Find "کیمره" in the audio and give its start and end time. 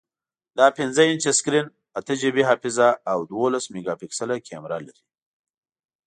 4.47-4.77